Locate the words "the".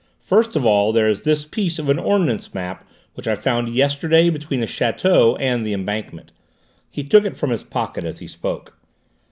4.61-4.65, 5.63-5.73